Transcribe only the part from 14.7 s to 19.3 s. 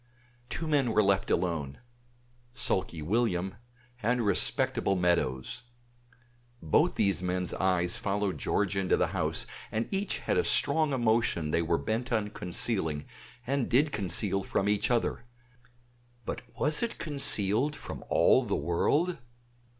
other; but was it concealed from all the world?